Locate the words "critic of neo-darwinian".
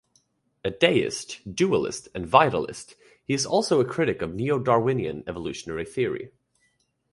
3.85-5.23